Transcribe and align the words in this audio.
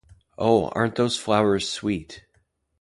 Oh, 0.39 0.69
aren’t 0.69 0.95
these 0.95 1.15
flowers 1.15 1.69
sweet! 1.69 2.23